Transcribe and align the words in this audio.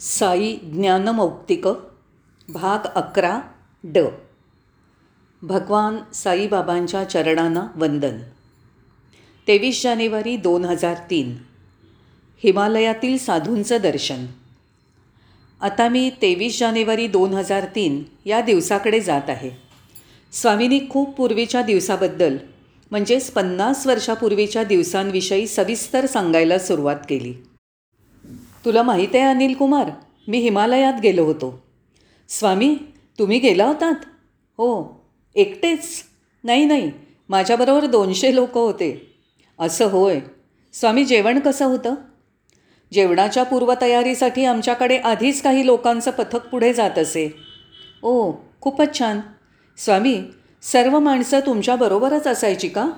साई 0.00 0.56
ज्ञानमौक्तिक 0.62 1.66
भाग 2.48 2.86
अकरा 2.94 3.40
ड. 3.84 3.98
भगवान 5.42 5.96
साईबाबांच्या 6.14 7.04
चरणांना 7.04 7.66
वंदन. 7.76 8.18
तेवीस 9.48 9.82
जानेवारी 9.82 10.36
दोन 10.36 10.64
हजार 10.64 10.94
तीन. 11.10 11.34
हिमालयातील 12.44 13.18
साधूंचं 13.18 13.76
दर्शन. 13.82 14.26
आता 15.60 15.88
मी 15.88 16.10
तेवीस 16.22 16.58
जानेवारी 16.58 17.06
दोन 17.06 17.34
हजार 17.34 17.64
तीन 17.64 18.02
या 18.26 18.40
दिवसाकडे 18.40 19.00
जात 19.00 19.28
आहे. 19.28 19.50
स्वामींनी 20.32 20.80
खूप 20.90 21.16
पूर्वीच्या 21.16 21.62
दिवसाबद्दल 21.62 22.36
म्हणजेच 22.90 23.30
पन्नास 23.30 23.86
वर्षापूर्वीच्या 23.86 24.64
दिवसांविषयी 24.64 25.46
सविस्तर 25.46 26.06
सांगायला 26.06 26.58
सुरुवात 26.58 26.96
केली. 27.08 27.34
तुला 28.64 28.82
माहीत 28.82 29.08
आहे 29.14 29.24
अनिल 29.24 29.54
कुमार? 29.54 29.90
मी 30.28 30.38
हिमालयात 30.38 30.92
गेलो 31.02 31.24
होतो. 31.24 31.62
स्वामी 32.28 32.76
तुम्ही 33.18 33.38
गेला 33.38 33.64
होतात? 33.64 33.94
हो 34.58 35.00
एकटेच. 35.34 36.04
नाही 36.44 36.64
नाही 36.64 36.90
माझ्याबरोबर 37.28 37.86
दोनशे 37.86 38.34
लोक 38.34 38.54
होते. 38.54 39.16
असं 39.58 39.86
होय. 39.86 40.20
स्वामी 40.72 41.04
जेवण 41.04 41.38
कसं 41.38 41.64
होतं? 41.64 41.94
जेवणाच्या 42.92 43.42
पूर्वतयारीसाठी 43.42 44.44
आमच्याकडे 44.44 44.98
आधीच 44.98 45.42
काही 45.42 45.66
लोकांचं 45.66 46.10
पथक 46.10 46.48
पुढे 46.48 46.72
जात 46.72 46.98
असे. 46.98 47.34
ओ 48.02 48.32
खूपच 48.60 48.98
छान. 48.98 49.20
स्वामी 49.76 50.22
सर्व 50.62 50.98
माणसं 50.98 51.40
तुमच्याबरोबरच 51.40 52.26
असायची 52.26 52.68
का? 52.68 52.90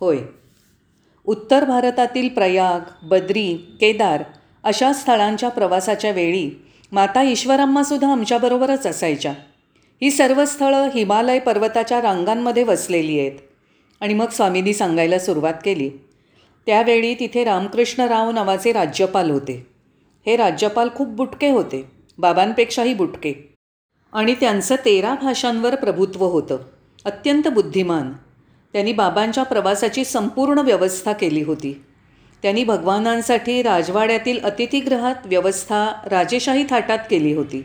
होय. 0.00 0.18
उत्तर 1.24 1.64
भारतातील 1.64 2.28
प्रयाग 2.28 2.80
बद्री 3.02 3.56
केदार 3.80 4.22
अशा 4.62 4.92
स्थळांच्या 4.92 5.48
प्रवासाच्या 5.48 6.10
वेळी 6.10 6.50
माता 6.92 7.22
ईश्वराम्मासुद्धा 7.22 8.12
आमच्याबरोबरच 8.12 8.86
असायच्या. 8.86 9.32
ही 10.02 10.10
सर्व 10.10 10.44
स्थळं 10.44 10.88
हिमालय 10.94 11.38
पर्वताच्या 11.38 12.02
रांगांमध्ये 12.02 12.62
वसलेली 12.62 13.20
आहेत. 13.20 13.32
आणि 14.00 14.14
मग 14.14 14.28
स्वामींनी 14.28 14.74
सांगायला 14.74 15.18
सुरुवात 15.18 15.54
केली. 15.64 15.90
त्यावेळी 16.66 17.14
तिथे 17.14 17.44
रामकृष्णराव 17.44 18.30
नावाचे 18.30 18.72
राज्यपाल 18.72 19.30
होते. 19.30 19.66
हे 20.26 20.36
राज्यपाल 20.36 20.88
खूप 20.94 21.08
बुटके 21.08 21.50
होते. 21.50 21.90
बाबांपेक्षाही 22.18 22.94
बुटके. 22.94 23.54
आणि 24.12 24.34
त्यांचं 24.34 24.74
तेरा 24.84 25.14
भाषांवर 25.14 25.74
प्रभुत्व 25.74 26.24
होतं. 26.24 26.58
अत्यंत 27.04 27.48
बुद्धिमान. 27.48 28.12
त्यांनी 28.72 28.92
बाबांच्या 28.92 29.44
प्रवासाची 29.44 30.04
संपूर्ण 30.04 30.58
व्यवस्था 30.58 31.12
केली 31.12 31.42
होती. 31.42 31.84
त्यांनी 32.42 32.64
भगवानांसाठी 32.64 33.62
राजवाड्यातील 33.62 34.40
अतिथीगृहात 34.40 35.14
व्यवस्था 35.24 35.92
राजेशाही 36.06 36.64
थाटात 36.70 36.98
केली 37.10 37.32
होती. 37.34 37.64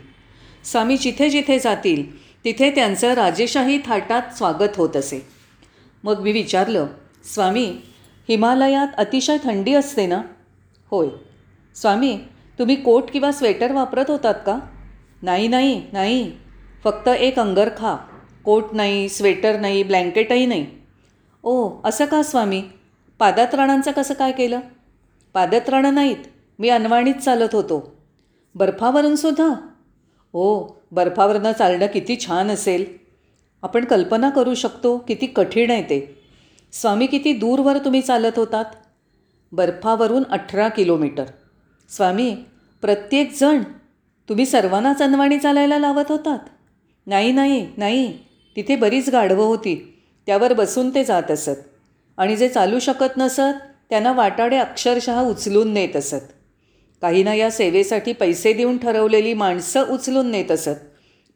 स्वामी 0.64 0.96
जिथे 0.96 1.30
जिथे 1.30 1.58
जातील 1.58 2.24
तिथे 2.44 2.70
त्यांचं 2.70 3.14
राजेशाही 3.14 3.78
थाटात 3.86 4.22
स्वागत 4.36 4.76
होत 4.76 4.96
असे. 4.96 5.26
मग 6.04 6.20
मी 6.20 6.32
विचारलं 6.32 6.86
स्वामी 7.34 7.76
हिमालयात 8.28 8.86
अतिशय 8.98 9.36
थंडी 9.44 9.74
असते 9.74 10.06
ना? 10.06 10.22
होय. 10.90 11.08
स्वामी 11.74 12.18
तुम्ही 12.58 12.76
कोट 12.76 13.10
किंवा 13.10 13.32
स्वेटर 13.32 13.72
वापरत 13.72 14.04
होतात 14.08 14.34
का? 14.46 14.58
नाही 15.22 15.48
नाही 15.48 15.82
नाही. 15.92 16.32
फक्त 16.84 17.08
एक 17.08 17.38
अंगरखा. 17.38 17.96
कोट 18.44 18.64
नाही 18.72 19.08
स्वेटर 19.08 19.60
नाही 19.60 19.82
ब्लँकेटही 19.82 20.46
नाही. 20.46 20.66
ओ 21.42 21.70
असं 21.84 22.04
का 22.04 22.22
स्वामी? 22.22 22.62
पादत्राणांचं 23.18 23.90
कसं 23.92 24.14
काय 24.14 24.32
केलं? 24.32 24.60
पादत्राणं 25.34 25.94
नाहीत 25.94 26.16
मी 26.58 26.68
अनवाणीत 26.68 27.14
चालत 27.14 27.48
होतो. 27.52 27.96
बर्फावरून 28.54 29.16
सुद्धा? 29.16 29.48
हो 30.32 30.76
बर्फावरनं 30.92 31.52
चालणं 31.52 31.86
किती 31.86 32.16
छान 32.26 32.50
असेल. 32.50 32.84
आपण 33.62 33.84
कल्पना 33.84 34.30
करू 34.30 34.54
शकतो 34.54 34.98
किती 34.98 35.26
कठीण 35.26 35.70
आहे 35.70 35.82
ते. 35.82 36.22
स्वामी 36.72 37.06
किती 37.06 37.32
दूरवर 37.32 37.78
तुम्ही 37.78 38.00
चालत 38.00 38.38
होतात? 38.38 38.64
बर्फावरून 39.52 40.22
अठरा 40.30 40.68
किलोमीटर. 40.68 41.24
स्वामी 41.88 42.36
प्रत्येकजण 42.82 43.62
तुम्ही 44.28 44.46
सर्वांनाच 44.46 45.02
अनवाणी 45.02 45.38
चालायला 45.38 45.78
लावत 45.78 46.04
होतात? 46.08 46.38
नाही 47.06 47.32
नाही 47.32 47.68
नाही. 47.76 48.18
तिथे 48.56 48.76
बरीच 48.76 49.10
गाढवं 49.10 49.44
होती. 49.44 50.02
त्यावर 50.26 50.52
बसून 50.52 50.94
ते 50.94 51.04
जात 51.04 51.30
असत. 51.30 51.73
आणि 52.18 52.36
जे 52.36 52.48
चालू 52.48 52.78
शकत 52.78 53.16
नसत 53.16 53.60
त्यांना 53.90 54.12
वाटाडे 54.12 54.56
अक्षरशः 54.56 55.20
उचलून 55.20 55.72
नेत 55.72 55.96
असत. 55.96 56.32
काहींना 57.02 57.34
या 57.34 57.50
सेवेसाठी 57.50 58.12
पैसे 58.12 58.52
देऊन 58.52 58.78
ठरवलेली 58.78 59.34
माणसं 59.34 59.84
उचलून 59.84 60.30
नेत 60.30 60.50
असत 60.50 60.84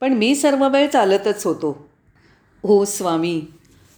पण 0.01 0.13
मी 0.13 0.35
सर्व 0.35 0.69
वेळ 0.69 0.87
चालतच 0.87 1.45
होतो. 1.47 1.77
हो 2.63 2.85
स्वामी. 2.85 3.41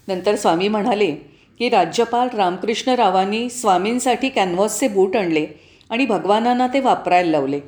नंतर 0.09 0.37
स्वामी 0.37 0.69
म्हणाले 0.69 1.11
की 1.59 1.69
राज्यपाल 1.69 2.29
रामकृष्णरावांनी 2.35 3.49
स्वामींसाठी 3.51 4.29
कॅनव्हसचे 4.29 4.89
बूट 4.89 5.17
आणले 5.17 5.47
आणि 5.91 6.07
भगवानांना 6.07 6.67
ते 6.67 6.81
वापरायला 6.81 7.31
लावले. 7.31 7.61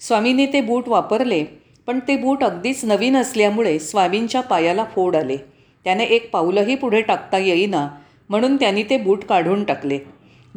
स्वामींनी 0.00 0.46
ते 0.46 0.60
बूट 0.60 0.88
वापरले 0.88 1.44
पण 1.86 1.98
ते 2.08 2.16
बूट 2.16 2.42
अगदीच 2.44 2.84
नवीन 2.84 3.16
असल्यामुळे 3.16 3.78
स्वामींच्या 3.78 4.40
पायाला 4.40 4.84
फोड 4.94 5.16
आले. 5.16 5.36
त्याने 5.84 6.04
एक 6.04 6.30
पाऊलही 6.30 6.74
पुढे 6.74 7.00
टाकता 7.00 7.38
येईना 7.38 7.88
म्हणून 8.28 8.56
त्यांनी 8.56 8.82
ते 8.82 8.96
बूट 8.96 9.24
काढून 9.24 9.64
टाकले. 9.64 9.98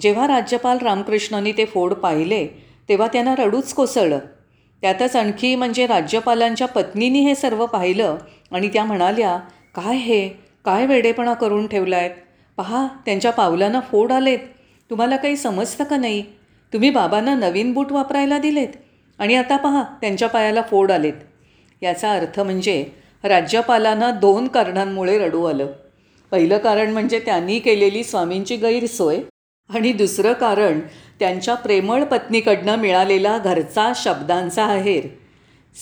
जेव्हा 0.01 0.27
राज्यपाल 0.27 0.77
रामकृष्णांनी 0.77 1.51
ते 1.51 1.65
फोड 1.65 1.93
पाहिले 1.93 2.47
तेव्हा 2.89 3.07
त्यांना 3.07 3.35
रडूच 3.35 3.73
कोसळलं. 3.73 4.19
त्यातच 4.81 5.15
आणखी 5.15 5.55
म्हणजे 5.55 5.85
राज्यपालांच्या 5.87 6.67
पत्नीनी 6.67 7.19
हे 7.19 7.35
सर्व 7.35 7.65
पाहिलं 7.65 8.17
आणि 8.51 8.67
त्या 8.67 8.83
म्हणाल्या 8.83 9.37
काय 9.75 9.97
हे? 9.97 10.29
काय 10.65 10.85
वेडेपणा 10.85 11.33
करून 11.33 11.67
ठेवला 11.67 11.97
आहेत 11.97 12.11
पहा 12.57 12.87
त्यांच्या 13.05 13.31
पावलांना 13.31 13.79
फोड 13.79 14.11
आलेत. 14.11 14.39
तुम्हाला 14.89 15.15
काही 15.15 15.37
समजतं 15.37 15.83
का 15.83 15.97
नाही? 15.97 16.21
तुम्ही 16.73 16.89
बाबांना 16.89 17.35
नवीन 17.35 17.73
बूट 17.73 17.91
वापरायला 17.91 18.37
दिलेत 18.37 18.67
आणि 19.19 19.35
आता 19.35 19.57
पहा 19.57 19.83
त्यांच्या 20.01 20.29
पायाला 20.29 20.61
फोड 20.61 20.91
आलेत. 20.91 21.13
याचा 21.81 22.11
अर्थ 22.11 22.39
म्हणजे 22.39 22.85
राज्यपालांना 23.23 24.11
दोन 24.11 24.47
कारणांमुळे 24.47 25.17
रडू 25.17 25.43
आलं. 25.43 25.67
पहिलं 26.31 26.57
कारण 26.57 26.91
म्हणजे 26.93 27.19
त्यांनी 27.19 27.59
केलेली 27.59 28.03
स्वामींची 28.03 28.55
गैरसोय 28.55 29.19
आणि 29.69 29.93
दुसरं 29.93 30.33
कारण 30.33 30.79
त्यांच्या 31.19 31.55
प्रेमळ 31.55 32.03
पत्नीकडनं 32.03 32.75
मिळालेला 32.75 33.37
घरचा 33.37 33.93
शब्दांचा 33.95 34.65
आहेर. 34.65 35.07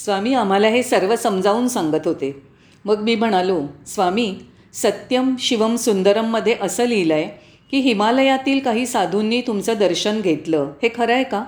स्वामी 0.04 0.34
आम्हाला 0.34 0.68
हे 0.68 0.84
सर्व 0.84 1.16
समजावून 1.16 1.68
सांगत 1.68 2.08
होते. 2.08 2.42
मग 2.86 3.00
मी 3.00 3.16
म्हणालो 3.16 3.62
स्वामी 3.88 4.36
सत्यम 4.74 5.36
शिवम 5.40 5.76
सुंदरममध्ये 5.76 6.56
असं 6.62 6.86
लिहिलं 6.86 7.14
आहे 7.14 7.24
की 7.72 7.78
हिमालयातील 7.78 8.60
काही 8.60 8.86
साधूंनी 8.86 9.42
तुमचं 9.42 9.74
दर्शन 9.80 10.22
घेतलं. 10.22 10.72
हे 10.84 10.90
खरं 10.96 11.14
आहे 11.14 11.24
का? 11.24 11.44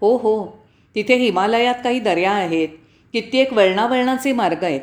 हो 0.00 0.16
हो. 0.16 0.66
तिथे 0.94 1.14
हिमालयात 1.14 1.74
काही 1.84 2.00
दर्या 2.00 2.30
आहेत. 2.30 2.68
कित्येक 3.12 3.52
वळणावळणाचे 3.52 4.32
मार्ग 4.32 4.64
आहेत. 4.64 4.80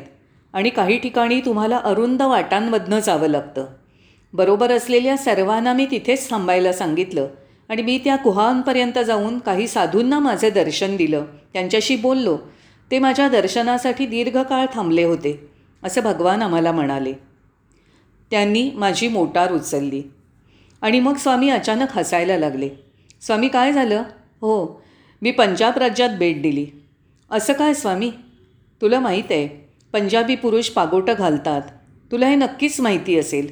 आणि 0.52 0.70
काही 0.70 0.98
ठिकाणी 0.98 1.40
तुम्हाला 1.40 1.76
अरुंद 1.76 2.22
वाटांमधनं 2.22 2.98
जावं 2.98 3.28
लागतं. 3.28 3.66
बरोबर 4.32 4.72
असलेल्या 4.72 5.16
सर्वांना 5.16 5.72
मी 5.72 5.86
तिथेच 5.90 6.30
थांबायला 6.30 6.72
सांगितलं 6.72 7.28
आणि 7.68 7.82
मी 7.82 7.98
त्या 7.98 8.16
गुहांपर्यंत 8.24 8.98
जाऊन 8.98 9.38
काही 9.38 9.68
साधूंना 9.68 10.18
माझे 10.18 10.50
दर्शन 10.50 10.96
दिलं. 10.96 11.24
त्यांच्याशी 11.52 11.96
बोललो. 11.96 12.38
ते 12.90 12.98
माझ्या 12.98 13.28
दर्शनासाठी 13.28 14.06
दीर्घकाळ 14.06 14.66
थांबले 14.74 15.04
होते 15.04 15.50
असं 15.84 16.00
भगवान 16.00 16.42
आम्हाला 16.42 16.72
म्हणाले. 16.72 17.12
त्यांनी 18.30 18.70
माझी 18.74 19.08
मोटार 19.08 19.52
उचलली. 19.52 20.02
आणि 20.82 21.00
मग 21.00 21.16
स्वामी 21.16 21.50
अचानक 21.50 21.86
हसायला 21.90 22.38
लागले. 22.38 22.68
स्वामी 23.20 23.48
काय 23.48 23.72
झालं? 23.72 24.02
हो 24.40 24.82
मी 25.22 25.30
पंजाब 25.30 25.78
राज्यात 25.78 26.10
भेट 26.10 26.42
दिली. 26.42 26.66
असं 27.30 27.52
काय 27.52 27.74
स्वामी? 27.74 28.10
तुला 28.82 29.00
माहीत 29.00 29.24
आहे 29.30 29.59
पंजाबी 29.92 30.36
पुरुष 30.36 30.68
पागोटं 30.68 31.14
घालतात. 31.18 31.62
तुला 32.12 32.28
हे 32.28 32.34
नक्कीच 32.34 32.80
माहिती 32.80 33.18
असेल. 33.18 33.50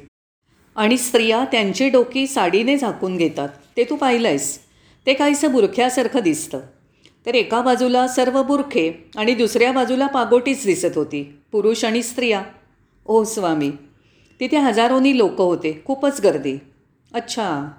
आणि 0.75 0.97
स्त्रिया 0.97 1.45
त्यांची 1.45 1.89
डोकी 1.89 2.27
साडीने 2.27 2.77
झाकून 2.77 3.17
घेतात. 3.17 3.49
ते 3.77 3.83
तू 3.83 3.95
पाहिलं 3.95 4.27
आहेस 4.27 4.59
ते 5.05 5.13
काहीसं 5.13 5.51
बुरख्यासारखं 5.51 6.19
दिसतं. 6.19 6.59
तर 7.25 7.35
एका 7.35 7.61
बाजूला 7.61 8.07
सर्व 8.07 8.43
बुरखे 8.43 9.11
आणि 9.17 9.33
दुसऱ्या 9.33 9.71
बाजूला 9.71 10.07
पागोटीच 10.07 10.65
दिसत 10.65 10.95
होती 10.95 11.23
पुरुष 11.51 11.85
आणि 11.85 12.03
स्त्रिया. 12.03 12.43
ओ 13.05 13.23
स्वामी 13.23 13.71
तिथे 14.39 14.57
हजारोनी 14.57 15.17
लोक 15.17 15.37
होते. 15.37 15.81
खूपच 15.85 16.21
गर्दी. 16.21 16.57
अच्छा. 17.13 17.71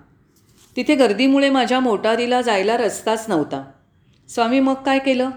तिथे 0.76 0.94
गर्दीमुळे 0.94 1.50
माझ्या 1.50 1.80
मोटारीला 1.80 2.42
जायला 2.42 2.76
रस्ताच 2.76 3.24
नव्हता. 3.28 3.64
स्वामी 4.28 4.60
मग 4.60 4.74
काय 4.74 4.98
केलं? 4.98 5.30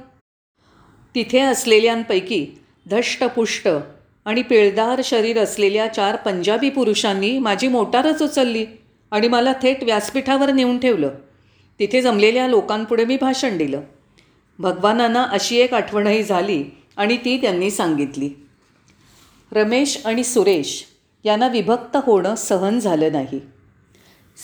तिथे 1.16 1.40
असलेल्यांपैकी 1.40 2.48
धष्टपुष्ट 2.90 3.70
आणि 4.26 4.42
पिळदार 4.42 5.02
शरीर 5.04 5.38
असलेल्या 5.40 5.88
चार 5.88 6.16
पंजाबी 6.16 6.70
पुरुषांनी 6.70 7.40
माझी 7.40 7.68
मोटारच 7.68 8.22
उचलली 8.22 8.66
आणि 9.12 9.28
मला 9.28 9.54
थेट 9.54 9.84
व्यासपीठावर 9.84 10.52
नेऊन 10.52 10.80
ठेवलं. 10.80 11.10
तिथे 11.80 12.02
जमलेल्या 12.02 12.48
लोकांपुढे 12.48 13.06
मी 13.06 13.18
भाषण 13.22 13.58
दिलं. 13.58 13.82
भगवानांना 14.60 15.24
अशी 15.24 15.58
एक 15.58 15.74
आठवणही 15.74 16.24
झाली 16.24 16.64
आणि 16.98 17.18
ती 17.18 17.42
त्यांनी 17.42 17.72
सांगितली. 17.72 18.30
रमेश 19.52 20.02
आणि 20.06 20.24
सुरेश 20.24 20.86
यांना 21.24 21.48
विभक्त 21.48 21.98
होणं 22.04 22.36
सहन 22.36 22.80
झालं 22.80 23.12
नाही. 23.12 23.40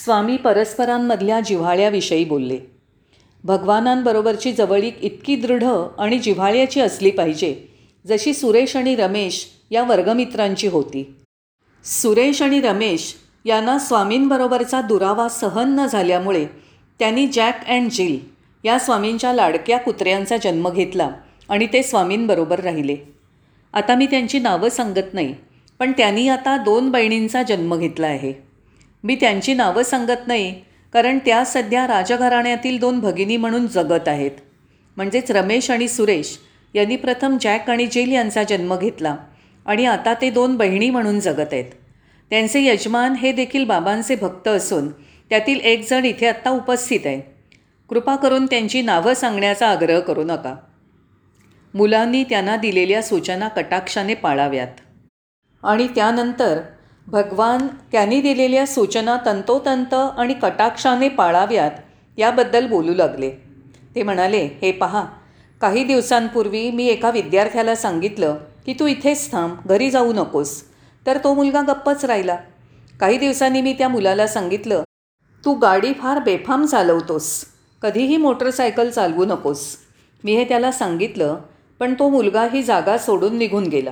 स्वामी 0.05 0.37
परस्परांमधल्या 0.37 1.39
जिव्हाळ्याविषयी 1.39 2.25
बोलले. 2.25 2.59
भगवानांबरोबरची 3.43 4.51
जवळीक 4.51 5.03
इतकी 5.03 5.35
दृढ 5.35 5.63
आणि 5.97 6.19
जिव्हाळ्याची 6.19 6.81
असली 6.81 7.11
पाहिजे 7.11 7.68
जशी 8.07 8.33
सुरेश 8.33 8.75
आणि 8.75 8.95
रमेश 8.95 9.45
या 9.71 9.83
वर्गमित्रांची 9.83 10.67
होती. 10.67 11.15
सुरेश 11.85 12.41
आणि 12.41 12.61
रमेश 12.61 13.13
यांना 13.45 13.77
स्वामींबरोबरचा 13.79 14.81
दुरावा 14.81 15.27
सहन 15.29 15.79
न 15.79 15.85
झाल्यामुळे 15.85 16.45
त्यांनी 16.99 17.27
जॅक 17.27 17.65
अँड 17.67 17.89
जिल 17.91 18.19
या 18.63 18.79
स्वामींच्या 18.79 19.33
लाडक्या 19.33 19.77
कुत्र्यांचा 19.77 20.37
जन्म 20.37 20.69
घेतला 20.69 21.09
आणि 21.49 21.67
ते 21.73 21.83
स्वामींबरोबर 21.83 22.59
राहिले. 22.59 22.95
आता 23.73 23.95
मी 23.95 24.05
त्यांची 24.05 24.39
नावं 24.39 24.69
सांगत 24.69 25.13
नाही 25.13 25.35
पण 25.79 25.91
त्यांनी 25.91 26.27
आता 26.29 26.57
दोन 26.57 26.89
बहिणींचा 26.91 27.43
जन्म 27.43 27.75
घेतला 27.75 28.07
आहे. 28.07 28.33
मी 29.03 29.15
त्यांची 29.15 29.53
नावं 29.53 29.83
सांगत 29.83 30.27
नाही 30.27 30.53
कारण 30.93 31.19
त्या 31.19 31.43
सध्या 31.45 31.87
राजघराण्यातील 31.87 32.79
दोन 32.79 32.99
भगिनी 32.99 33.37
म्हणून 33.37 33.67
जगत 33.67 34.07
आहेत. 34.07 34.31
म्हणजेच 34.97 35.31
रमेश 35.31 35.71
आणि 35.71 35.87
सुरेश 35.87 36.37
यांनी 36.73 36.95
प्रथम 36.95 37.37
जॅक 37.41 37.69
आणि 37.69 37.85
जिल 37.85 38.11
यांचा 38.11 38.43
जन्म 38.43 38.75
घेतला 38.75 39.15
आणि 39.65 39.85
आता 39.85 40.13
ते 40.13 40.29
दोन 40.29 40.55
बहिणी 40.55 40.89
म्हणून 40.89 41.19
जगत 41.19 41.47
आहेत. 41.51 41.65
त्यांचे 42.29 42.65
यजमान 42.65 43.13
हे 43.13 43.31
देखील 43.31 43.65
बाबांचे 43.65 44.15
भक्त 44.15 44.47
असून 44.47 44.89
त्यातील 45.29 45.59
एक 45.59 45.89
जण 45.89 46.05
इथे 46.05 46.27
आत्ता 46.27 46.49
उपस्थित 46.49 46.99
आहे. 47.05 47.21
कृपा 47.89 48.15
करून 48.15 48.45
त्यांची 48.45 48.81
नावं 48.81 49.13
सांगण्याचा 49.13 49.67
आग्रह 49.67 49.99
करू 49.99 50.23
नका. 50.23 50.55
मुलांनी 51.73 52.23
त्यांना 52.23 52.55
दिलेल्या 52.55 53.01
सूचना 53.01 53.47
कटाक्षाने 53.47 54.13
पाळाव्यात. 54.13 54.67
आणि 55.63 55.87
त्यानंतर 55.87 56.59
भगवान 57.07 57.67
त्यांनी 57.91 58.21
दिलेल्या 58.21 58.67
सूचना 58.67 59.17
तंतोतंत 59.25 59.93
आणि 59.93 60.33
कटाक्षाने 60.33 61.09
पाळाव्यात 61.09 61.71
याबद्दल 62.17 62.67
बोलू 62.67 62.93
लागले. 62.93 63.31
ते 63.95 64.03
म्हणाले 64.03 64.49
हे 64.61 64.71
पहा 64.71 65.05
काही 65.61 65.83
दिवसांपूर्वी 65.83 66.71
मी 66.71 66.87
एका 66.87 67.09
विद्यार्थ्याला 67.11 67.75
सांगितलं 67.75 68.37
की 68.65 68.73
तू 68.73 68.87
इथेच 68.87 69.31
थांब 69.31 69.55
घरी 69.65 69.89
जाऊ 69.91 70.13
नकोस. 70.13 70.63
तर 71.05 71.17
तो 71.17 71.33
मुलगा 71.33 71.61
गप्पच 71.61 72.05
राहिला. 72.05 72.37
काही 72.99 73.17
दिवसांनी 73.17 73.61
मी 73.61 73.73
त्या 73.73 73.87
मुलाला 73.87 74.27
सांगितलं 74.27 74.83
तू 75.43 75.53
गाडी 75.53 75.93
फार 75.93 76.19
बेफाम 76.19 76.65
चालवतोस. 76.65 77.45
कधीही 77.81 78.17
मोटरसायकल 78.17 78.89
चालवू 78.89 79.25
नकोस. 79.25 79.65
मी 80.23 80.35
हे 80.35 80.43
त्याला 80.43 80.71
सांगितलं 80.71 81.37
पण 81.79 81.93
तो 81.93 82.09
मुलगा 82.09 82.43
ही 82.43 82.63
जागा 82.63 82.97
सोडून 82.97 83.37
निघून 83.37 83.63
गेला. 83.63 83.91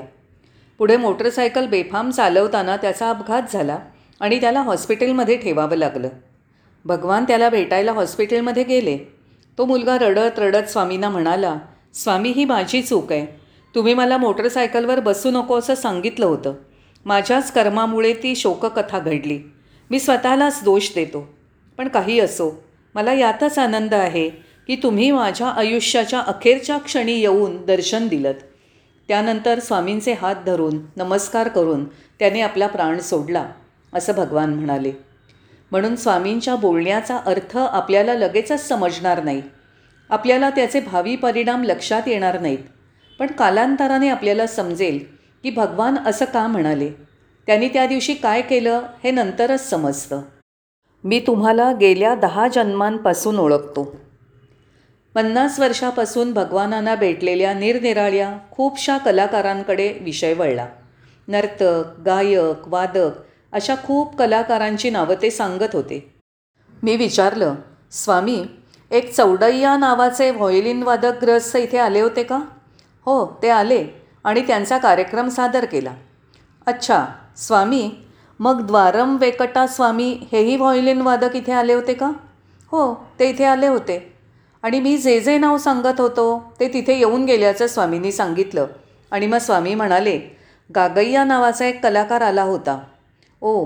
पुढे 0.77 0.97
मोटरसायकल 0.97 1.67
बेफाम 1.67 2.11
चालवताना 2.11 2.77
त्याचा 2.77 3.09
अपघात 3.09 3.53
झाला 3.53 3.77
आणि 4.19 4.41
त्याला 4.41 4.61
हॉस्पिटलमध्ये 4.61 5.37
ठेवावं 5.37 5.75
लागलं. 5.75 6.09
भगवान 6.85 7.23
त्याला 7.23 7.49
भेटायला 7.49 7.91
हॉस्पिटलमध्ये 7.91 8.63
गेले. 8.63 9.16
तो 9.57 9.65
मुलगा 9.65 9.97
रडत 9.97 10.39
रडत 10.39 10.69
स्वामींना 10.69 11.09
म्हणाला 11.09 11.57
स्वामी 11.93 12.29
ही 12.29 12.45
माझी 12.45 12.81
चूक 12.81 13.11
आहे. 13.11 13.25
तुम्ही 13.75 13.93
मला 13.93 14.17
मोटरसायकलवर 14.17 14.99
बसू 14.99 15.31
नको 15.31 15.57
असं 15.59 15.75
सांगितलं 15.75 16.25
होतं. 16.25 16.53
माझ्याच 17.05 17.51
कर्मामुळे 17.51 18.13
ती 18.13 18.35
शोककथा 18.35 18.99
घडली. 18.99 19.39
मी 19.89 19.99
स्वतःलाच 19.99 20.63
दोष 20.63 20.89
देतो. 20.95 21.27
पण 21.77 21.87
काही 21.87 22.19
असो 22.19 22.51
मला 22.95 23.13
यातच 23.13 23.57
आनंद 23.59 23.93
आहे 23.93 24.29
की 24.67 24.75
तुम्ही 24.75 25.11
माझ्या 25.11 25.47
आयुष्याच्या 25.47 26.19
अखेरच्या 26.19 26.77
क्षणी 26.77 27.13
येऊन 27.13 27.65
दर्शन 27.65 28.07
दिलं 28.07 28.31
त्यानंतर 29.09 29.59
स्वामींचे 29.59 30.13
हात 30.13 30.35
धरून 30.45 30.79
नमस्कार 30.97 31.47
करून 31.47 31.85
त्याने 32.19 32.41
आपला 32.41 32.67
प्राण 32.67 32.99
सोडला 32.99 33.45
असं 33.93 34.13
भगवान 34.13 34.53
म्हणाले. 34.53 34.91
म्हणून 35.71 35.95
स्वामींच्या 35.95 36.55
बोलण्याचा 36.55 37.17
अर्थ 37.17 37.57
आपल्याला 37.57 38.13
लगेचच 38.13 38.67
समजणार 38.67 39.23
नाही. 39.23 39.41
आपल्याला 40.09 40.49
त्याचे 40.49 40.79
भावी 40.79 41.15
परिणाम 41.15 41.63
लक्षात 41.63 42.01
येणार 42.07 42.39
नाहीत. 42.39 42.57
पण 43.19 43.27
कालांतराने 43.27 44.09
आपल्याला 44.09 44.47
समजेल 44.47 45.05
की 45.43 45.49
भगवान 45.49 45.95
असं 46.05 46.25
का 46.25 46.47
म्हणाले? 46.47 46.89
त्यांनी 47.47 47.67
त्या 47.67 47.87
दिवशी 47.87 48.13
काय 48.13 48.41
केलं 48.41 48.81
हे 49.03 49.11
नंतरच 49.11 49.69
समजतं. 49.69 50.21
मी 51.03 51.19
तुम्हाला 51.19 51.71
गेल्या 51.71 52.15
दहा 52.15 52.47
जन्मांपासून 52.47 53.37
ओळखतो. 53.37 53.95
पन्नास 55.15 55.59
वर्षापासून 55.59 56.33
भगवानांना 56.33 56.95
भेटलेल्या 56.95 57.53
निरनिराळ्या 57.53 58.37
खूपशा 58.51 58.97
कलाकारांकडे 58.97 59.93
विषय 60.01 60.33
वळला. 60.33 60.67
नर्तक 61.27 61.83
गायक 62.05 62.67
वादक 62.67 63.11
अशा 63.57 63.75
खूप 63.83 64.15
कलाकारांची 64.15 64.89
नावं 64.89 65.21
ते 65.21 65.29
सांगत 65.31 65.75
होते. 65.75 65.99
मी 66.83 66.95
विचारलं 66.95 67.55
स्वामी 67.91 68.43
एक 68.91 69.13
चौडय्या 69.13 69.75
नावाचे 69.77 70.29
व्हॉयलिन 70.31 70.83
वादक 70.83 71.21
ग्रस्त 71.21 71.55
इथे 71.55 71.77
आले 71.77 72.01
होते 72.01 72.23
का? 72.23 72.39
हो 73.05 73.25
ते 73.41 73.49
आले 73.49 73.83
आणि 74.23 74.41
त्यांचा 74.47 74.77
कार्यक्रम 74.77 75.29
सादर 75.29 75.65
केला. 75.65 75.93
अच्छा 76.67 77.05
स्वामी 77.37 77.89
मग 78.39 78.61
द्वारम 78.67 79.15
वेकटा 79.21 79.65
स्वामी 79.67 80.09
हेही 80.31 80.55
व्हॉयलिन 80.55 81.01
वादक 81.01 81.35
इथे 81.35 81.51
आले 81.51 81.73
होते 81.73 81.93
का? 81.93 82.11
हो 82.71 82.93
ते 83.19 83.29
इथे 83.29 83.45
आले 83.45 83.67
होते. 83.67 83.97
आणि 84.63 84.79
मी 84.79 84.97
जे 84.97 85.19
जे 85.19 85.37
नाव 85.37 85.57
सांगत 85.57 86.01
होतो 86.01 86.27
ते 86.59 86.67
तिथे 86.73 86.97
येऊन 86.97 87.25
गेल्याचं 87.25 87.67
स्वामींनी 87.67 88.11
सांगितलं. 88.11 88.67
आणि 89.11 89.27
मग 89.27 89.37
स्वामी 89.37 89.73
म्हणाले 89.75 90.17
गागय्या 90.69 91.23
नावाचा 91.23 91.65
एक 91.65 91.81
कलाकार 91.83 92.21
आला 92.21 92.43
होता. 92.43 92.77
ओ 93.41 93.65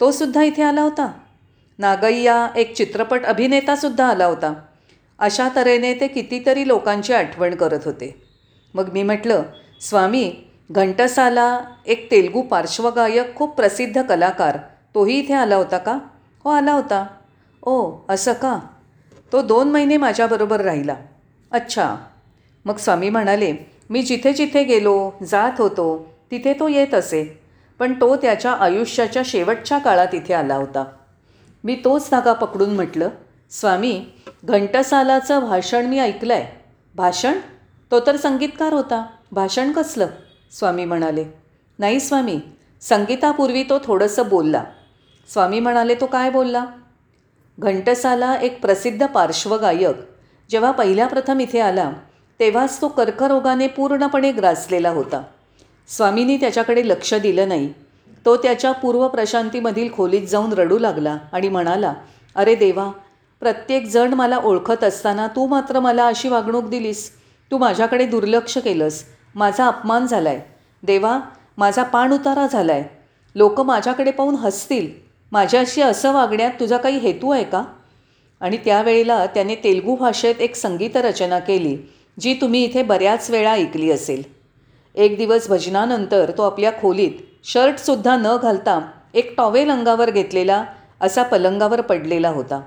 तो 0.00 0.10
सुद्धा 0.12 0.42
इथे 0.42 0.62
आला 0.62 0.82
होता. 0.82 1.12
नागय्या 1.78 2.48
एक 2.56 2.76
चित्रपट 2.76 3.24
अभिनेतासुद्धा 3.24 4.06
आला 4.06 4.24
होता. 4.24 4.54
अशा 5.18 5.48
तऱ्हेने 5.56 5.94
ते 5.94 6.08
कितीतरी 6.08 6.68
लोकांची 6.68 7.12
आठवण 7.12 7.54
करत 7.54 7.80
होते. 7.84 8.22
मग 8.74 8.92
मी 8.92 9.02
म्हटलं 9.02 9.42
स्वामी 9.80 10.32
घंटसाला 10.70 11.60
एक 11.86 12.10
तेलगू 12.10 12.42
पार्श्वगायक 12.42 13.34
खूप 13.34 13.56
प्रसिद्ध 13.56 14.02
कलाकार 14.02 14.58
तोही 14.94 15.18
इथे 15.18 15.34
आला 15.34 15.56
होता 15.56 15.78
का? 15.78 15.98
हो 16.44 16.50
आला 16.50 16.72
होता. 16.72 17.06
ओ 17.62 17.92
असं 18.08 18.32
का? 18.32 18.60
तो 19.32 19.42
दोन 19.42 19.70
महिने 19.70 19.96
माझ्याबरोबर 19.96 20.60
राहिला. 20.60 20.94
अच्छा. 21.50 21.96
मग 22.64 22.76
स्वामी 22.76 23.10
म्हणाले 23.10 23.52
मी 23.90 24.02
जिथे 24.02 24.32
जिथे 24.32 24.64
गेलो 24.64 25.10
जात 25.22 25.52
होतो 25.58 26.06
तिथे 26.30 26.52
तो 26.52 26.68
येत 26.68 26.94
असे. 26.94 27.41
पण 27.82 28.00
तो 28.00 28.16
त्याच्या 28.16 28.52
आयुष्याच्या 28.52 29.22
शेवटच्या 29.24 29.78
काळात 29.78 30.14
इथे 30.14 30.34
आला 30.34 30.54
होता. 30.54 30.84
मी 31.64 31.74
तोच 31.84 32.08
धागा 32.10 32.32
पकडून 32.32 32.70
म्हटलं 32.70 33.08
स्वामी 33.50 34.04
घंटसालाचं 34.44 35.40
भाषण 35.40 35.86
मी 35.86 35.98
ऐकलं 35.98 36.34
आहे 36.34 36.64
भाषण? 36.94 37.38
तो 37.90 38.00
तर 38.00 38.16
संगीतकार 38.16 38.72
होता. 38.72 39.06
भाषण 39.32 39.72
कसलं? 39.72 40.06
स्वामी 40.58 40.84
म्हणाले. 40.84 41.24
नाही 41.78 42.00
स्वामी 42.00 42.40
संगीतापूर्वी 42.80 43.62
तो 43.62 43.78
थोडंसं 43.84 44.28
बोलला. 44.28 44.64
स्वामी 45.32 45.60
म्हणाले 45.60 45.94
तो 45.94 46.06
काय 46.06 46.30
बोलला? 46.30 46.64
घंटसाला 47.58 48.34
एक 48.34 48.62
प्रसिद्ध 48.62 49.06
पार्श्वगायक. 49.06 49.96
जेव्हा 50.50 50.70
पहिल्या 50.70 51.06
प्रथम 51.06 51.40
इथे 51.40 51.60
आला 51.60 51.92
तेव्हाच 52.40 52.80
तो 52.80 52.88
कर्करोगाने 52.88 53.66
पूर्णपणे 53.66 54.32
ग्रासलेला 54.32 54.90
होता. 54.90 55.22
स्वामींनी 55.88 56.36
त्याच्याकडे 56.36 56.88
लक्ष 56.88 57.14
दिलं 57.14 57.48
नाही. 57.48 57.72
तो 58.26 58.36
त्याच्या 58.36 58.72
पूर्व 58.72 59.06
प्रशांतीमधील 59.08 59.92
खोलीत 59.92 60.26
जाऊन 60.26 60.52
रडू 60.52 60.78
लागला 60.78 61.16
आणि 61.32 61.48
म्हणाला 61.48 61.92
अरे 62.36 62.54
देवा 62.54 62.90
प्रत्येकजण 63.40 64.14
मला 64.14 64.36
ओळखत 64.36 64.84
असताना 64.84 65.26
तू 65.26 65.46
मात्र 65.46 65.80
मला 65.80 66.06
अशी 66.06 66.28
वागणूक 66.28 66.68
दिलीस. 66.68 67.10
तू 67.50 67.58
माझ्याकडे 67.58 68.06
दुर्लक्ष 68.06 68.58
केलंस. 68.58 69.02
माझा 69.34 69.66
अपमान 69.66 70.06
झाला 70.06 70.28
आहे 70.28 70.40
देवा 70.82 71.18
माझा 71.58 71.82
पाणउतारा 71.82 72.46
झाला 72.46 72.72
आहे 72.72 72.84
लोक 73.34 73.60
माझ्याकडे 73.60 74.10
पाहून 74.10 74.34
हसतील. 74.34 74.88
माझ्याशी 75.32 75.82
असं 75.82 76.12
वागण्यात 76.12 76.50
तुझा 76.60 76.76
काही 76.76 76.98
हेतू 76.98 77.30
आहे 77.30 77.44
का? 77.44 77.62
आणि 78.40 78.56
त्यावेळेला 78.56 79.24
त्याने 79.26 79.54
तेलगू 79.54 79.96
भाषेत 79.96 80.40
एक 80.40 80.54
संगीत 80.54 80.96
रचना 80.96 81.38
केली 81.38 81.76
जी 82.20 82.34
तुम्ही 82.34 82.64
इथे 82.64 82.82
बऱ्याच 82.82 83.30
वेळा 83.30 83.52
ऐकली 83.52 83.90
असेल. 83.90 84.22
एक 84.94 85.16
दिवस 85.16 85.48
भजनानंतर 85.48 86.30
तो 86.38 86.42
आपल्या 86.42 86.70
खोलीत 86.72 87.10
शर्टसुद्धा 87.44 88.16
न 88.16 88.36
घालता 88.42 88.80
एक 89.14 89.34
टॉवेल 89.36 89.70
अंगावर 89.70 90.10
घेतलेला 90.10 90.64
असा 91.00 91.22
पलंगावर 91.22 91.80
पडलेला 91.80 92.28
होता. 92.28 92.60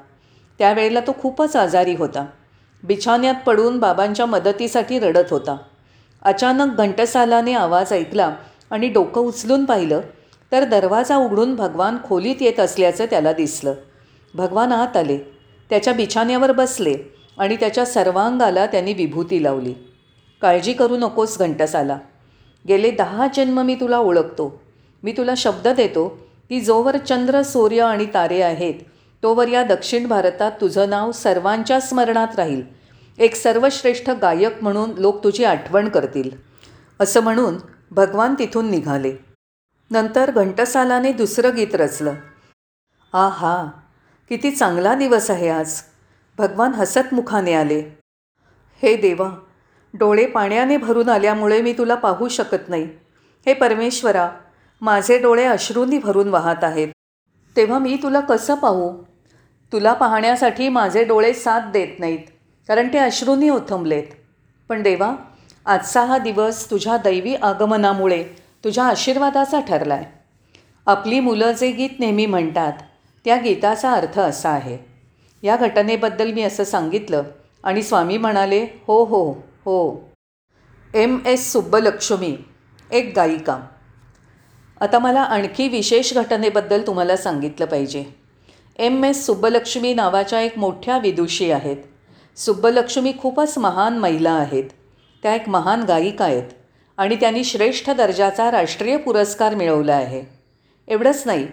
त्यावेळेला 0.59 0.99
तो 0.99 1.11
खूपच 1.21 1.55
आजारी 1.55 1.95
होता. 1.95 2.25
बिछाण्यात 2.83 3.35
पडून 3.45 3.79
बाबांच्या 3.79 4.25
मदतीसाठी 4.25 4.99
रडत 4.99 5.31
होता. 5.31 5.57
अचानक 6.21 6.77
घंटसालाने 6.77 7.53
आवाज 7.53 7.93
ऐकला 7.93 8.35
आणि 8.71 8.89
डोकं 8.89 9.21
उचलून 9.21 9.65
पाहिलं 9.65 10.01
तर 10.51 10.63
दरवाजा 10.63 11.15
उघडून 11.15 11.55
भगवान 11.55 11.97
खोलीत 12.03 12.35
येत 12.41 12.59
असल्याचं 12.59 13.05
त्याला 13.05 13.33
दिसलं. 13.33 13.73
भगवान 14.33 14.71
आत 14.71 14.97
आले. 14.97 15.17
त्याच्या 15.69 15.93
बिछाण्यावर 15.93 16.51
बसले 16.51 16.95
आणि 17.37 17.55
त्याच्या 17.55 17.85
सर्वांगाला 17.85 18.65
त्यांनी 18.65 18.93
विभूती 18.93 19.43
लावली. 19.43 19.73
काळजी 20.41 20.73
करू 20.73 20.97
नकोस 20.97 21.39
घंटसाला. 21.39 21.97
गेले 22.67 22.91
दहा 22.91 23.27
जन्म 23.35 23.61
मी 23.61 23.75
तुला 23.75 23.97
ओळखतो. 23.97 24.61
मी 25.03 25.11
तुला 25.11 25.33
शब्द 25.37 25.67
देतो 25.67 26.07
की 26.49 26.61
जोवर 26.61 26.97
चंद्र 26.97 27.41
सूर्य 27.41 27.81
आणि 27.81 28.05
तारे 28.13 28.41
आहेत 28.41 28.73
तोवर 29.23 29.47
या 29.47 29.63
दक्षिण 29.63 30.07
भारतात 30.07 30.51
तुझं 30.61 30.89
नाव 30.89 31.11
सर्वांच्या 31.11 31.79
स्मरणात 31.79 32.35
राहील. 32.35 32.61
एक 33.17 33.35
सर्वश्रेष्ठ 33.35 34.09
गायक 34.09 34.63
म्हणून 34.63 34.91
लोक 34.97 35.23
तुझी 35.23 35.43
आठवण 35.43 35.89
करतील. 35.89 36.29
असं 36.99 37.19
म्हणून 37.19 37.55
भगवान 37.91 38.33
तिथून 38.39 38.69
निघाले. 38.69 39.13
नंतर 39.91 40.31
घंटसालाने 40.31 41.13
दुसरं 41.13 41.55
गीत 41.55 41.75
रचलं. 41.75 42.13
आ 43.13 43.27
हा 43.27 43.67
किती 44.29 44.51
चांगला 44.51 44.93
दिवस 44.93 45.31
आहे 45.31 45.49
आज. 45.49 45.81
भगवान 46.37 46.71
हसतमुखाने 46.71 47.53
आले. 47.53 47.79
हे 48.81 48.95
देवा 48.95 49.29
डोळे 49.99 50.25
पाण्याने 50.25 50.77
भरून 50.77 51.09
आल्यामुळे 51.09 51.61
मी 51.61 51.73
तुला 51.73 51.95
पाहू 51.95 52.27
शकत 52.27 52.69
नाही. 52.69 52.87
हे 53.45 53.53
परमेश्वरा 53.53 54.29
माझे 54.81 55.17
डोळे 55.17 55.45
अश्रूंनी 55.45 55.97
भरून 55.97 56.29
वाहत 56.29 56.63
आहेत. 56.63 56.87
तेव्हा 57.55 57.79
मी 57.79 57.97
तुला 58.03 58.19
कसं 58.19 58.55
पाहू? 58.55 58.91
तुला 59.73 59.93
पाहण्यासाठी 59.93 60.69
माझे 60.69 61.03
डोळे 61.03 61.33
साथ 61.33 61.71
देत 61.73 61.99
नाहीत 61.99 62.27
कारण 62.67 62.87
ते 62.93 62.97
अश्रूंनी 62.97 63.49
ओथंबलेत 63.49 64.03
पण 64.69 64.81
देवा 64.81 65.15
आजचा 65.65 66.03
हा 66.05 66.17
दिवस 66.17 66.69
तुझ्या 66.71 66.97
दैवी 66.97 67.35
आगमनामुळे 67.35 68.23
तुझ्या 68.63 68.83
आशीर्वादाचा 68.83 69.59
ठरला 69.59 69.93
आहे 69.93 70.05
आपली 70.85 71.19
मुलं 71.19 71.51
जे 71.51 71.71
गीत 71.71 71.99
नेहमी 71.99 72.25
म्हणतात 72.25 72.73
त्या 73.25 73.35
गीताचा 73.35 73.91
अर्थ 73.91 74.19
असा 74.19 74.49
आहे. 74.49 74.77
या 75.43 75.55
घटनेबद्दल 75.55 76.31
मी 76.31 76.41
असं 76.41 76.63
सांगितलं 76.63 77.23
आणि 77.63 77.83
स्वामी 77.83 78.17
म्हणाले 78.17 78.65
हो 78.87 79.03
हो. 79.03 79.54
हो. 79.65 80.09
एम 80.93 81.17
एस 81.25 81.51
सुब्बलक्ष्मी 81.51 82.37
एक 82.91 83.11
गायिका. 83.15 83.59
आता 84.81 84.99
मला 84.99 85.21
आणखी 85.21 85.67
विशेष 85.67 86.13
घटनेबद्दल 86.13 86.81
तुम्हाला 86.87 87.17
सांगितलं 87.17 87.65
पाहिजे. 87.65 88.03
एम 88.79 89.03
एस 89.03 89.25
सुब्बलक्ष्मी 89.25 89.93
नावाच्या 89.93 90.41
एक 90.41 90.57
मोठ्या 90.57 90.97
विदुषी 90.97 91.51
आहेत. 91.51 91.77
सुब्बलक्ष्मी 92.37 93.13
खूपच 93.21 93.57
महान 93.57 93.97
महिला 93.97 94.31
आहेत. 94.31 94.63
त्या 95.23 95.35
एक 95.35 95.49
महान 95.49 95.83
गायिका 95.83 96.25
आहेत 96.25 96.53
आणि 96.97 97.15
त्यांनी 97.15 97.43
श्रेष्ठ 97.43 97.89
दर्जाचा 97.89 98.51
राष्ट्रीय 98.51 98.97
पुरस्कार 98.97 99.55
मिळवला 99.55 99.95
आहे. 99.95 100.23
एवढंच 100.87 101.23
नाही 101.25 101.47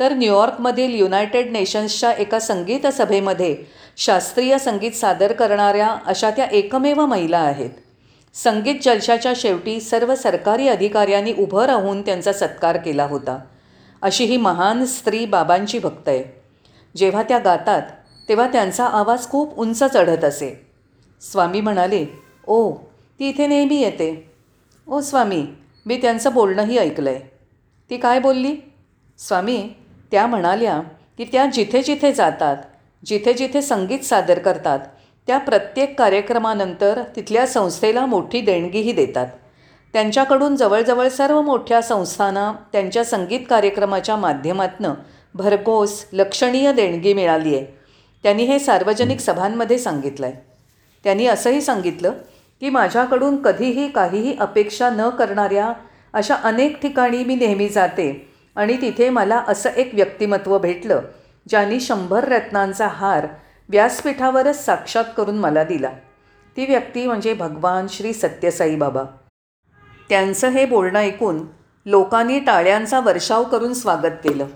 तर 0.00 0.12
न्यूयॉर्कमधील 0.12 0.94
युनायटेड 0.94 1.52
नेशन्सच्या 1.52 2.12
एका 2.12 2.38
संगीत 2.38 2.86
सभेमध्ये 2.86 3.56
शास्त्रीय 3.98 4.58
संगीत 4.58 4.92
सादर 4.92 5.32
करणाऱ्या 5.32 5.86
अशा 6.06 6.30
त्या 6.30 6.44
एकमेव 6.44 7.06
महिला 7.06 7.38
आहेत. 7.38 7.70
संगीत 8.34 8.74
जलशाच्या 8.82 9.32
शेवटी 9.36 9.80
सर्व 9.80 10.14
सरकारी 10.14 10.68
अधिकाऱ्यांनी 10.68 11.32
उभं 11.38 11.64
राहून 11.64 12.02
त्यांचा 12.02 12.32
सत्कार 12.32 12.76
केला 12.76 13.04
होता. 13.04 13.38
अशी 14.02 14.24
ही 14.24 14.36
महान 14.36 14.84
स्त्री 14.84 15.24
बाबांची 15.26 15.78
भक्त 15.78 16.08
आहे. 16.08 16.22
जेव्हा 16.96 17.22
त्या 17.22 17.38
गातात 17.38 17.82
तेव्हा 18.28 18.46
त्यांचा 18.46 18.84
आवाज 18.84 19.28
खूप 19.28 19.58
उंच 19.58 19.82
चढत 19.82 20.24
असे. 20.24 20.66
स्वामी 21.20 21.60
म्हणाले 21.60 22.04
ओ 22.46 22.72
ती 23.18 23.28
इथे 23.28 23.46
नेहमी 23.46 23.80
येते. 23.80 24.30
ओ 24.86 25.00
स्वामी 25.00 25.44
मी 25.86 25.96
त्यांचं 25.96 26.32
बोलणंही 26.32 26.78
ऐकलं 26.78 27.10
आहे 27.10 27.20
ती 27.90 27.96
काय 27.96 28.20
बोलली? 28.20 28.56
स्वामी 29.18 29.68
त्या 30.10 30.26
म्हणाल्या 30.26 30.80
की 31.18 31.24
त्या 31.24 31.46
जिथे 31.46 31.82
जिथे 31.82 32.12
जातात 32.12 32.56
जिथे 33.02 33.32
जिथे 33.32 33.62
संगीत 33.62 34.04
सादर 34.04 34.38
करतात 34.38 34.78
त्या 35.28 35.38
प्रत्येक 35.38 35.98
कार्यक्रमानंतर 35.98 37.02
तिथल्या 37.16 37.46
संस्थेला 37.46 38.04
मोठी 38.06 38.40
देणगीही 38.40 38.92
देतात. 38.92 39.26
त्यांच्याकडून 39.94 40.56
जवळजवळ 40.56 41.08
सर्व 41.08 41.40
मोठ्या 41.40 41.80
संस्थांना 41.82 42.52
त्यांच्या 42.72 43.04
संगीत 43.04 43.40
कार्यक्रमाच्या 43.50 44.16
माध्यमातनं 44.16 44.94
भरघोस 45.34 46.04
लक्षणीय 46.12 46.72
देणगी 46.72 47.12
मिळाली 47.14 47.54
आहे. 47.54 47.64
त्यांनी 48.24 48.44
हे 48.44 48.58
सार्वजनिक 48.58 49.20
सभांमध्ये 49.20 49.78
सांगितलं 49.78 50.26
आहे 50.26 50.34
त्यांनी 51.04 51.26
असंही 51.26 51.60
सांगितलं 51.60 52.12
की 52.62 52.70
माझ्याकडून 52.70 53.36
कधीही 53.42 53.88
काहीही 53.88 54.36
अपेक्षा 54.40 54.90
न 54.90 55.08
करणाऱ्या 55.08 55.72
अशा 56.12 56.34
अनेक 56.34 56.80
ठिकाणी 56.82 57.24
मी 57.24 57.34
नेहमी 57.34 57.68
जाते 57.68 58.10
आणि 58.56 58.76
तिथे 58.80 59.08
मला 59.10 59.42
असं 59.48 59.70
एक 59.70 59.94
व्यक्तिमत्व 59.94 60.58
भेटलं 60.58 61.00
ज्यांनी 61.48 61.80
शंभर 61.80 62.24
रत्नांचा 62.24 62.86
हार 62.86 63.26
व्यासपीठावरच 63.68 64.64
साक्षात 64.64 65.04
करून 65.16 65.38
मला 65.38 65.64
दिला. 65.64 65.90
ती 66.56 66.66
व्यक्ती 66.66 67.06
म्हणजे 67.06 67.34
भगवान 67.34 67.86
श्री 67.88 68.12
सत्यसाई 68.12 68.76
बाबा. 68.76 69.02
त्यांचं 70.08 70.48
हे 70.48 70.64
बोलणं 70.64 70.98
ऐकून 70.98 71.46
लोकांनी 71.86 72.40
टाळ्यांचा 72.40 73.00
वर्षाव 73.00 73.44
करून 73.44 73.74
स्वागत 73.74 74.16
केलं. 74.24 74.46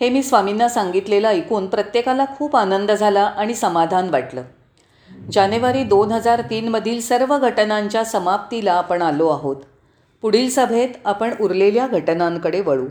हे 0.00 0.10
मी 0.10 0.22
स्वामींना 0.22 0.68
सांगितलेलं 0.68 1.28
ऐकून 1.28 1.66
प्रत्येकाला 1.66 2.24
खूप 2.38 2.56
आनंद 2.56 2.92
झाला 2.92 3.22
आणि 3.22 3.54
समाधान 3.54 4.10
वाटलं. 4.10 4.42
जानेवारी 5.32 5.84
दोन 5.84 6.12
हजार 6.12 6.40
तीनमधील 6.40 7.00
सर्व 7.00 7.38
घटनांच्या 7.38 8.04
समाप्तीला 8.04 8.72
आपण 8.72 9.02
आलो 9.02 9.28
आहोत. 9.28 9.56
पुढील 10.22 10.50
सभेत 10.50 10.88
आपण 11.04 11.34
उरलेल्या 11.40 11.86
घटनांकडे 11.86 12.60
वळू. 12.60 12.86